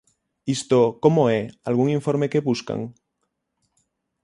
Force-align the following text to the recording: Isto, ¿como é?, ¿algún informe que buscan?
Isto, 0.55 0.79
¿como 1.03 1.21
é?, 1.39 1.41
¿algún 1.69 1.87
informe 1.99 2.31
que 2.31 2.45
buscan? 2.49 2.79